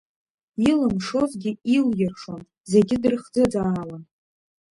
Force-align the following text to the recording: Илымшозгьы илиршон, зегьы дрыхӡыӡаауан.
Илымшозгьы 0.69 1.51
илиршон, 1.75 2.41
зегьы 2.71 2.95
дрыхӡыӡаауан. 3.01 4.03